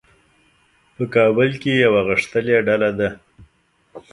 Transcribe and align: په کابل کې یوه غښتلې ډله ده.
په 0.95 1.03
کابل 1.15 1.49
کې 1.61 1.71
یوه 1.85 2.01
غښتلې 2.09 2.57
ډله 2.67 2.89
ده. 2.99 3.09